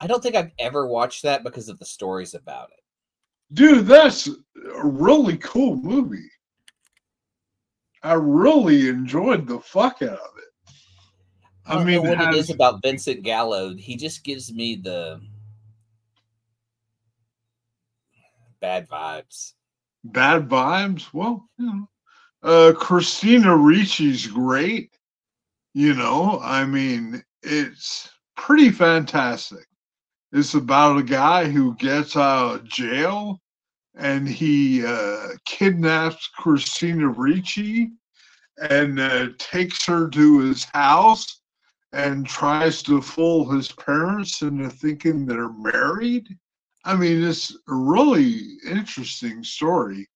[0.00, 2.82] I don't think I've ever watched that because of the stories about it.
[3.54, 6.30] Dude, that's a really cool movie.
[8.02, 10.72] I really enjoyed the fuck out of it.
[11.66, 13.74] I don't know what it it is about Vincent Gallo.
[13.74, 15.20] He just gives me the
[18.60, 19.54] bad vibes.
[20.12, 21.12] Bad vibes.
[21.12, 21.88] Well, you know,
[22.42, 24.96] uh, Christina Ricci's great.
[25.74, 29.66] You know, I mean, it's pretty fantastic.
[30.32, 33.40] It's about a guy who gets out of jail
[33.94, 37.92] and he uh, kidnaps Christina Ricci
[38.70, 41.40] and uh, takes her to his house
[41.92, 46.28] and tries to fool his parents into thinking they're married.
[46.86, 50.08] I mean, it's a really interesting story.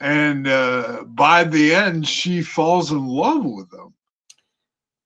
[0.00, 3.92] And uh, by the end, she falls in love with him.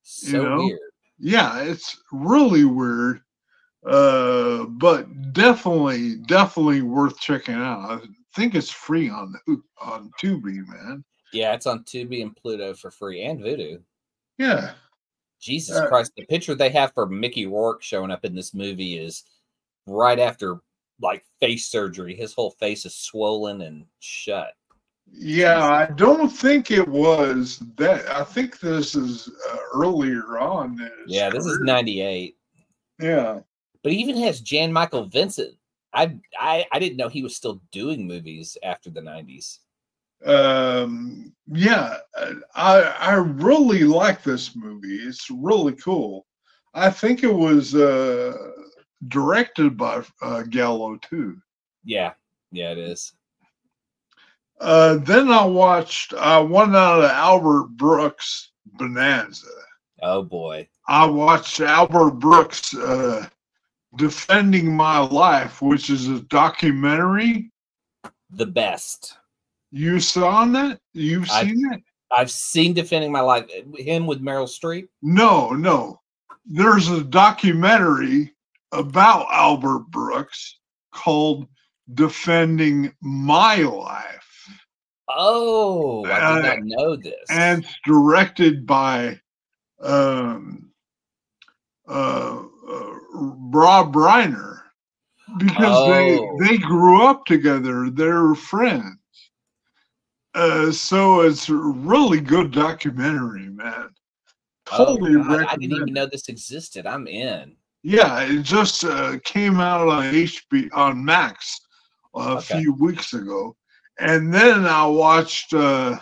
[0.03, 0.57] So know?
[0.59, 0.81] weird.
[1.18, 3.23] Yeah, it's really weird,
[3.87, 7.79] uh, but definitely, definitely worth checking out.
[7.90, 7.99] I
[8.35, 9.35] think it's free on
[9.81, 11.05] on Tubi, man.
[11.33, 13.81] Yeah, it's on Tubi and Pluto for free and Vudu.
[14.38, 14.73] Yeah,
[15.40, 18.99] Jesus Uh, Christ, the picture they have for Mickey Rourke showing up in this movie
[18.99, 19.25] is
[19.87, 20.61] right after
[21.01, 22.15] like face surgery.
[22.15, 24.53] His whole face is swollen and shut.
[25.13, 25.63] yeah.
[25.65, 28.09] I don't think it was that.
[28.11, 30.79] I think this is uh, earlier on.
[31.07, 32.37] Yeah, this is 98.
[33.01, 33.41] Yeah,
[33.83, 35.57] But he even has Jan Michael Vincent.
[35.93, 39.59] I, I I didn't know he was still doing movies after the 90s.
[40.25, 41.99] um, yeah.
[42.55, 44.97] I I really like this movie.
[44.97, 46.27] It's really cool.
[46.73, 48.33] I think it was uh,
[49.09, 51.40] directed by uh, Gallo too.
[51.85, 52.12] Yeah,
[52.53, 53.12] yeah, it is.
[54.61, 59.47] Uh, then I watched uh, one out of Albert Brooks Bonanza.
[60.03, 60.69] Oh boy.
[60.87, 63.27] I watched Albert Brooks uh,
[63.97, 67.51] Defending My Life, which is a documentary.
[68.31, 69.17] The best.
[69.71, 70.81] You saw that?
[70.93, 71.83] You've I've- seen it?
[72.17, 73.47] I've seen Defending My Life.
[73.77, 74.87] Him with Meryl Streep.
[75.03, 76.01] No, no.
[76.47, 78.34] There's a documentary
[78.75, 80.59] about Albert Brooks
[80.93, 81.47] called
[81.95, 84.49] Defending My Life.
[85.09, 87.15] Oh, I Uh, did not know this.
[87.31, 89.21] and it's directed by
[89.81, 90.71] um,
[91.87, 92.39] uh,
[92.71, 94.63] uh, Rob Reiner
[95.37, 96.39] because Oh.
[96.39, 97.91] they they grew up together.
[97.91, 98.99] They're friends.
[100.35, 103.91] Uh, so it's a really good documentary, man.
[104.73, 106.87] Oh, Totally God, I didn't even know this existed.
[106.87, 107.57] I'm in.
[107.85, 111.61] Yeah, it just uh, came out on HB on Max
[112.14, 112.61] a Okay.
[112.61, 113.57] few weeks ago,
[113.99, 115.99] and then I watched uh,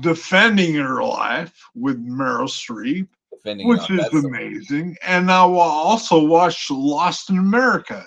[0.00, 7.30] Defending Her Life with Meryl Streep, Defending which is amazing, and I also watched Lost
[7.30, 8.04] in America.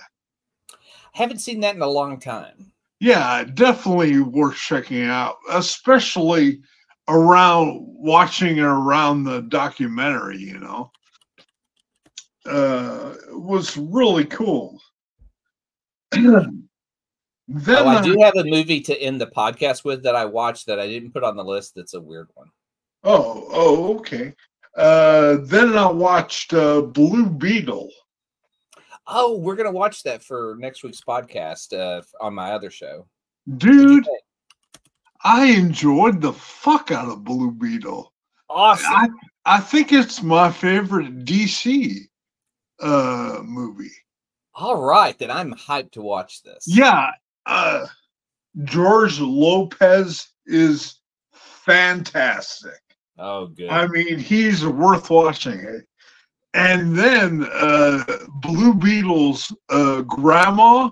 [1.13, 2.73] haven't seen that in a long time.
[2.99, 6.61] Yeah, definitely worth checking out, especially
[7.07, 10.39] around watching it around the documentary.
[10.39, 10.91] You know,
[12.47, 14.79] uh, was really cool.
[16.11, 16.59] then
[17.49, 20.65] Oh, I I- do have a movie to end the podcast with that I watched
[20.67, 21.73] that I didn't put on the list.
[21.75, 22.49] That's a weird one.
[23.03, 24.33] oh, oh, okay.
[24.75, 27.89] Uh, then I watched uh, Blue Beetle.
[29.07, 33.07] Oh, we're gonna watch that for next week's podcast uh, on my other show.
[33.57, 34.05] Dude.
[35.23, 38.13] I enjoyed the fuck out of Blue Beetle.
[38.49, 38.85] awesome.
[38.93, 39.07] I,
[39.45, 42.07] I think it's my favorite DC
[42.79, 43.91] uh, movie.
[44.53, 46.65] All right, then I'm hyped to watch this.
[46.67, 47.11] Yeah,
[47.45, 47.85] uh,
[48.63, 50.99] George Lopez is
[51.33, 52.79] fantastic.
[53.19, 53.69] Oh, good.
[53.69, 55.85] I mean, he's worth watching it.
[56.53, 58.03] And then uh,
[58.41, 60.89] Blue Beetle's uh, grandma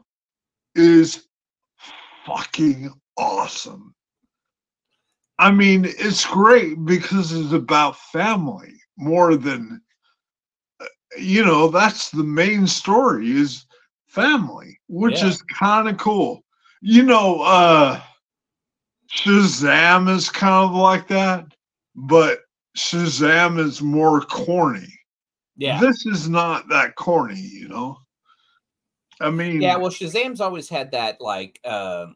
[0.76, 1.26] is
[2.26, 3.96] fucking awesome.
[5.40, 9.82] I mean, it's great because it's about family more than,
[11.18, 13.66] you know, that's the main story is
[14.08, 15.28] family, which Yeah.
[15.30, 16.44] is kind of cool.
[16.82, 18.02] You know, uh,
[19.12, 21.46] Shazam is kind of like that,
[21.96, 22.40] but
[22.78, 24.88] Shazam is more corny.
[25.58, 25.80] yeah.
[25.80, 27.98] This is not that corny, you know.
[29.22, 32.08] I mean, Yeah, well, Shazam's always had that like um uh,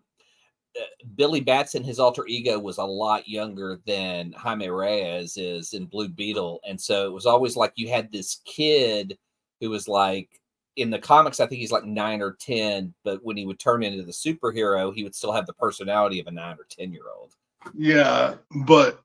[1.16, 6.10] Billy Batson, his alter ego, was a lot younger than Jaime Reyes is in Blue
[6.10, 9.18] Beetle, and so it was always like you had this kid
[9.60, 10.30] who was like
[10.76, 11.40] in the comics.
[11.40, 14.94] I think he's like nine or ten, but when he would turn into the superhero,
[14.94, 17.36] he would still have the personality of a nine or ten year old.
[17.76, 19.02] yeah, but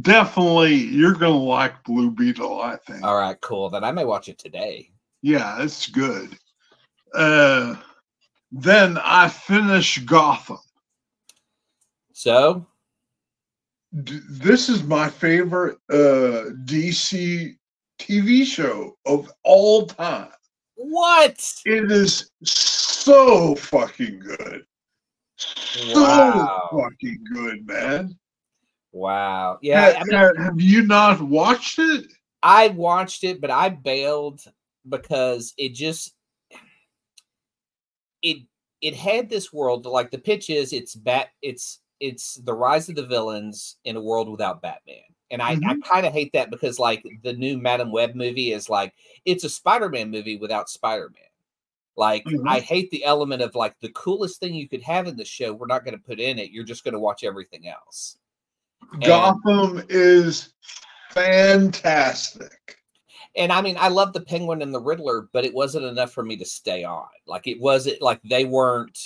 [0.00, 2.60] definitely you're gonna like Blue Beetle.
[2.60, 3.04] I think.
[3.04, 3.70] All right, cool.
[3.70, 4.90] Then I may watch it today.
[5.22, 6.36] Yeah, it's good.
[7.14, 7.76] Uh,
[8.52, 10.58] then I finish Gotham.
[12.12, 12.66] So
[13.92, 17.56] this is my favorite uh, DC
[17.98, 20.28] TV show of all time.
[20.74, 21.54] what?
[21.64, 24.64] It is so fucking good.
[25.36, 26.68] So Wow.
[26.72, 28.18] fucking good, man.
[28.92, 29.58] Wow.
[29.62, 32.06] Yeah, I mean, have you not watched it?
[32.42, 34.40] I watched it, but I bailed
[34.88, 36.14] because it just
[38.22, 38.38] it
[38.80, 42.96] it had this world like the pitch is it's bat it's it's the rise of
[42.96, 44.96] the villains in a world without Batman.
[45.30, 48.68] And I, I kind of hate that because like the new Madame Web movie is
[48.68, 48.92] like
[49.24, 51.22] it's a Spider-Man movie without Spider-Man.
[51.96, 52.42] Like Mhm.
[52.48, 55.52] I hate the element of like the coolest thing you could have in the show,
[55.52, 56.50] we're not going to put in it.
[56.50, 58.18] You're just going to watch everything else.
[58.92, 60.52] And- Gotham is
[61.10, 62.76] fantastic.
[63.36, 66.22] And I mean, I love the Penguin and the Riddler, but it wasn't enough for
[66.22, 67.06] me to stay on.
[67.26, 68.98] Like it wasn't like they weren't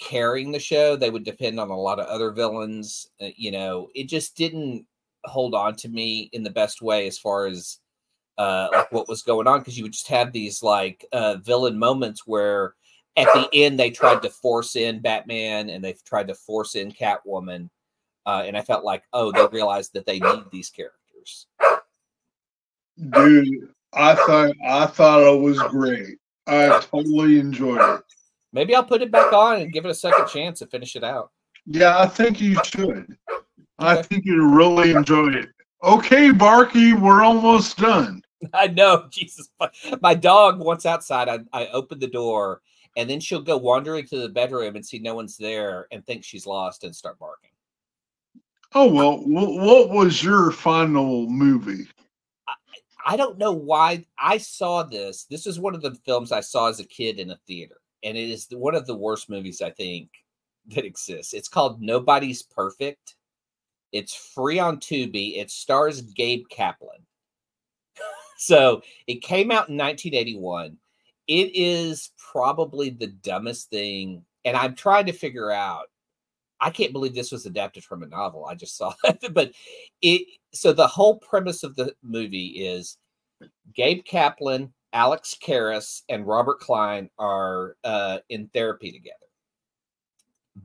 [0.00, 0.96] carrying the show.
[0.96, 3.08] They would depend on a lot of other villains.
[3.22, 4.86] uh, you know, it just didn't
[5.24, 7.78] hold on to me in the best way as far as
[8.36, 11.78] uh like what was going on because you would just have these like uh villain
[11.78, 12.74] moments where
[13.16, 16.90] at the end they tried to force in Batman and they've tried to force in
[16.90, 17.70] Catwoman.
[18.26, 21.46] Uh, and I felt like, oh, they realized that they need these characters.
[22.98, 26.18] Dude, I thought I thought it was great.
[26.46, 28.04] I totally enjoyed it.
[28.52, 31.02] Maybe I'll put it back on and give it a second chance and finish it
[31.02, 31.30] out.
[31.66, 33.16] Yeah, I think you should.
[33.78, 35.48] I think you'd really enjoy it.
[35.82, 38.22] Okay, Barky, we're almost done.
[38.54, 39.50] I know, Jesus.
[39.58, 39.70] My,
[40.00, 42.62] my dog once outside, I, I open the door
[42.96, 46.24] and then she'll go wandering to the bedroom and see no one's there and think
[46.24, 47.50] she's lost and start barking.
[48.76, 51.86] Oh well, what was your final movie?
[53.04, 55.24] I don't know why I saw this.
[55.24, 58.16] This is one of the films I saw as a kid in a theater, and
[58.16, 60.08] it is one of the worst movies I think
[60.68, 61.34] that exists.
[61.34, 63.16] It's called Nobody's Perfect.
[63.92, 65.38] It's free on Tubi.
[65.38, 67.06] It stars Gabe Kaplan.
[68.38, 70.76] so it came out in 1981.
[71.26, 75.86] It is probably the dumbest thing, and I'm trying to figure out.
[76.60, 78.46] I can't believe this was adapted from a novel.
[78.46, 79.52] I just saw it, but
[80.02, 82.98] it so the whole premise of the movie is
[83.74, 89.16] Gabe Kaplan, Alex Karras, and Robert Klein are uh, in therapy together.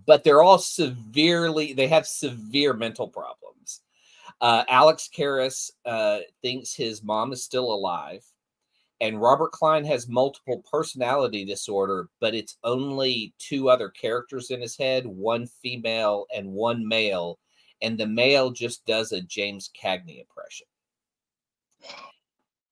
[0.05, 3.81] But they're all severely, they have severe mental problems.
[4.39, 8.23] Uh, Alex Karras uh, thinks his mom is still alive,
[9.01, 14.77] and Robert Klein has multiple personality disorder, but it's only two other characters in his
[14.77, 17.39] head one female and one male
[17.81, 20.67] and the male just does a James Cagney impression.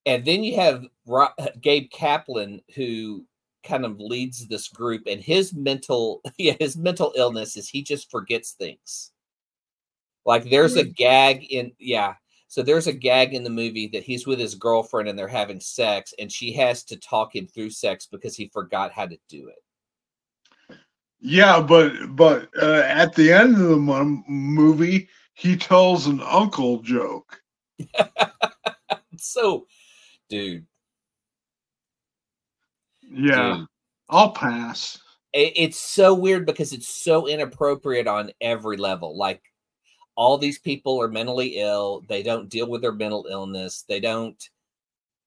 [0.06, 1.30] And then you have Ro-
[1.62, 3.26] Gabe Kaplan, who
[3.64, 8.12] kind of leads this group, and his mental, yeah, his mental illness is he just
[8.12, 9.12] forgets things.
[10.26, 10.92] Like there's a hmm.
[10.96, 12.16] gag in, yeah.
[12.48, 15.60] So there's a gag in the movie that he's with his girlfriend and they're having
[15.60, 19.50] sex, and she has to talk him through sex because he forgot how to do
[19.50, 19.64] it.
[21.20, 26.82] Yeah, but but uh, at the end of the mon- movie, he tells an uncle
[26.82, 27.42] joke.
[29.20, 29.66] So,
[30.30, 30.66] dude,
[33.02, 33.68] Yeah, dude.
[34.10, 35.00] I'll pass.
[35.34, 39.18] it- it's so weird because it's so inappropriate on every level.
[39.18, 39.42] Like
[40.18, 42.04] all these people are mentally ill.
[42.10, 43.86] They don't deal with their mental illness.
[43.88, 44.50] They don't,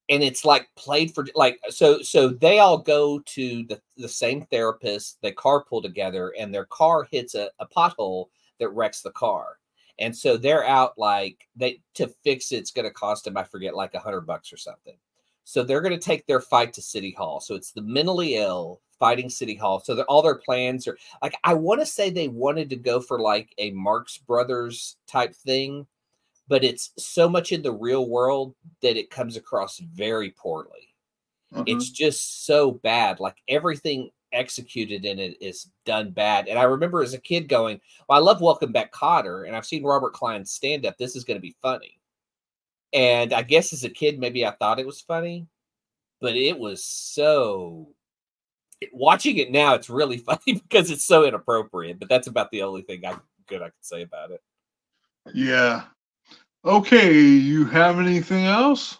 [0.09, 2.03] and it's like played for like so.
[2.03, 5.19] So they all go to the the same therapist.
[5.23, 8.27] They carpool together, and their car hits a, a pothole
[8.59, 9.59] that wrecks the car.
[10.01, 13.45] And so they're out like they to fix it, it's going to cost them I
[13.45, 14.97] forget like a hundred bucks or something.
[15.51, 17.41] So they're going to take their fight to City Hall.
[17.41, 19.81] So it's the mentally ill fighting City Hall.
[19.81, 23.19] So all their plans are like I want to say they wanted to go for
[23.19, 25.89] like a Marx Brothers type thing,
[26.47, 30.95] but it's so much in the real world that it comes across very poorly.
[31.53, 31.65] Uh-huh.
[31.67, 33.19] It's just so bad.
[33.19, 36.47] Like everything executed in it is done bad.
[36.47, 39.67] And I remember as a kid going, Well, I love Welcome Back Kotter, and I've
[39.67, 40.97] seen Robert Klein stand up.
[40.97, 42.00] This is going to be funny.
[42.93, 45.47] And I guess as a kid, maybe I thought it was funny,
[46.21, 47.89] but it was so.
[48.93, 51.99] Watching it now, it's really funny because it's so inappropriate.
[51.99, 53.17] But that's about the only thing I
[53.47, 54.43] good I could say about it.
[55.35, 55.85] yeah.
[56.65, 58.99] Okay, you have anything else?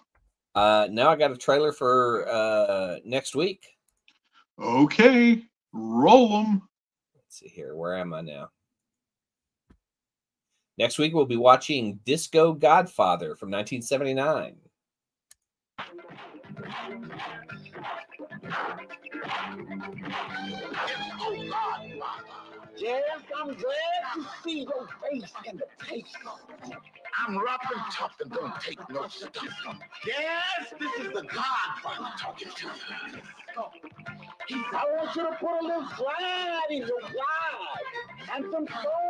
[0.55, 3.67] Uh, now I got a trailer for uh next week.
[4.59, 6.69] Okay, roll them.
[7.15, 7.77] Let's see here.
[7.77, 8.51] Where am I now?
[10.81, 14.57] Next week we'll be watching Disco Godfather from 1979.
[22.79, 23.03] Yes,
[23.39, 23.61] I'm glad
[24.15, 26.17] to see your face in the taste.
[27.19, 29.53] I'm rough and tough and don't take no stiff.
[30.07, 33.21] Yes, this is the Godfather talking to you.
[34.73, 39.10] I want you to put a little slide in your glide, and some soul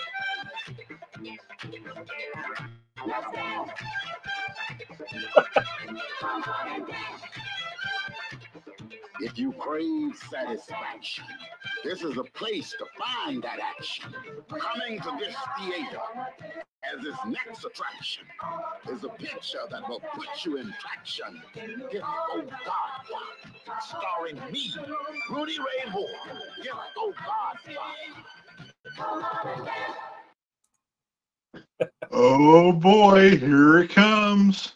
[9.19, 11.25] If you crave satisfaction,
[11.83, 14.15] this is a place to find that action.
[14.49, 15.99] Coming to this theater
[16.83, 18.23] as its next attraction
[18.91, 21.41] is a picture that will put you in traction.
[21.91, 23.05] Gift O oh, God,
[23.79, 24.73] starring me,
[25.29, 26.07] Rudy Ray Moore.
[26.63, 27.57] Gift O oh, God.
[32.11, 34.73] Oh boy, here it comes.